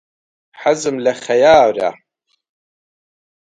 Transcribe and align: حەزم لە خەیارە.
حەزم 0.61 0.95
لە 1.05 1.13
خەیارە. 1.23 1.91